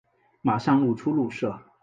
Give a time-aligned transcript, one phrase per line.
[0.41, 1.61] 马上露出怒色